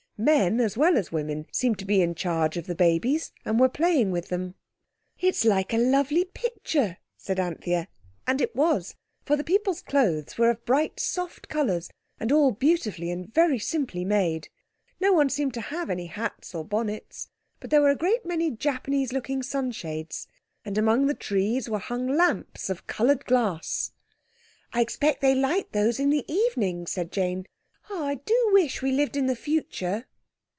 Men, 0.21 0.59
as 0.59 0.77
well 0.77 0.99
as 0.99 1.11
women, 1.11 1.47
seemed 1.51 1.79
to 1.79 1.85
be 1.85 1.99
in 1.99 2.13
charge 2.13 2.55
of 2.55 2.67
the 2.67 2.75
babies 2.75 3.31
and 3.43 3.59
were 3.59 3.67
playing 3.67 4.11
with 4.11 4.27
them. 4.27 4.53
"It's 5.17 5.43
like 5.45 5.73
a 5.73 5.79
lovely 5.79 6.25
picture," 6.25 6.97
said 7.17 7.39
Anthea, 7.39 7.87
and 8.27 8.39
it 8.39 8.55
was. 8.55 8.93
For 9.25 9.35
the 9.35 9.43
people's 9.43 9.81
clothes 9.81 10.37
were 10.37 10.51
of 10.51 10.63
bright, 10.63 10.99
soft 10.99 11.47
colours 11.49 11.89
and 12.19 12.31
all 12.31 12.51
beautifully 12.51 13.09
and 13.09 13.33
very 13.33 13.57
simply 13.57 14.05
made. 14.05 14.49
No 14.99 15.11
one 15.11 15.27
seemed 15.27 15.55
to 15.55 15.59
have 15.61 15.89
any 15.89 16.05
hats 16.05 16.53
or 16.53 16.63
bonnets, 16.63 17.27
but 17.59 17.71
there 17.71 17.81
were 17.81 17.89
a 17.89 17.95
great 17.95 18.23
many 18.23 18.51
Japanese 18.51 19.11
looking 19.11 19.41
sunshades. 19.41 20.27
And 20.63 20.77
among 20.77 21.07
the 21.07 21.15
trees 21.15 21.67
were 21.67 21.79
hung 21.79 22.07
lamps 22.07 22.69
of 22.69 22.85
coloured 22.85 23.25
glass. 23.25 23.91
"I 24.71 24.81
expect 24.81 25.21
they 25.21 25.33
light 25.33 25.71
those 25.71 25.99
in 25.99 26.11
the 26.11 26.31
evening," 26.31 26.85
said 26.85 27.11
Jane. 27.11 27.47
"I 27.89 28.19
do 28.23 28.49
wish 28.53 28.83
we 28.83 28.91
lived 28.91 29.17
in 29.17 29.25
the 29.25 29.35
future!" 29.35 30.05